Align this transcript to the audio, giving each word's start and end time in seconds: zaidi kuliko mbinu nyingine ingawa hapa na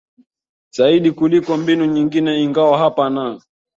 zaidi 0.71 1.11
kuliko 1.11 1.57
mbinu 1.57 1.85
nyingine 1.85 2.43
ingawa 2.43 2.77
hapa 2.77 3.09
na 3.09 3.41